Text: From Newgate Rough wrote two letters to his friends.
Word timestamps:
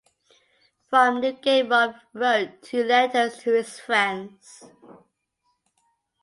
From 0.89 1.21
Newgate 1.21 1.69
Rough 1.69 1.93
wrote 2.13 2.63
two 2.63 2.83
letters 2.83 3.37
to 3.43 3.53
his 3.53 3.79
friends. 3.79 4.63